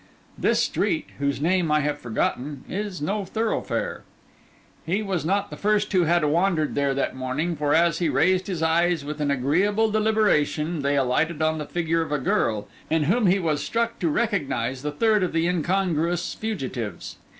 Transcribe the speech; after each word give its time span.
This 0.35 0.63
street, 0.63 1.09
whose 1.19 1.39
name 1.39 1.71
I 1.71 1.81
have 1.81 1.99
forgotten, 1.99 2.63
is 2.67 3.03
no 3.03 3.23
thoroughfare. 3.23 4.01
He 4.83 5.03
was 5.03 5.23
not 5.23 5.51
the 5.51 5.57
first 5.57 5.93
who 5.93 6.05
had 6.05 6.25
wandered 6.25 6.73
there 6.73 6.95
that 6.95 7.15
morning; 7.15 7.55
for 7.55 7.75
as 7.75 7.99
he 7.99 8.09
raised 8.09 8.47
his 8.47 8.63
eyes 8.63 9.05
with 9.05 9.21
an 9.21 9.29
agreeable 9.29 9.91
deliberation, 9.91 10.81
they 10.81 10.97
alighted 10.97 11.43
on 11.43 11.59
the 11.59 11.65
figure 11.67 12.01
of 12.01 12.11
a 12.11 12.17
girl, 12.17 12.67
in 12.89 13.03
whom 13.03 13.27
he 13.27 13.37
was 13.37 13.63
struck 13.63 13.99
to 13.99 14.09
recognise 14.09 14.81
the 14.81 14.91
third 14.91 15.21
of 15.21 15.33
the 15.33 15.45
incongruous 15.47 16.33
fugitives. 16.33 17.17